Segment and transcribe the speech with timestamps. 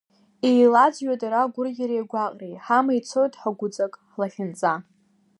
[0.49, 4.73] Еилаӡҩоит ара агәырӷьареи агәаҟреи, ҳама ицоит, ҳагәыҵак, ҳлахьынҵа.